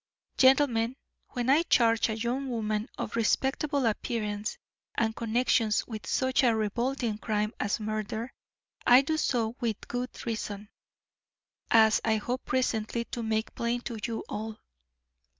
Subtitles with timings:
[0.35, 0.95] "Gentlemen,
[1.33, 4.57] when I charge a young woman of respectable appearance
[4.97, 8.33] and connections with such a revolting crime as murder,
[8.83, 10.69] I do so with good reason,
[11.69, 14.57] as I hope presently to make plain to you all.